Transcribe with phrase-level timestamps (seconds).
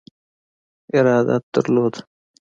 [0.97, 1.93] ارادت درلود.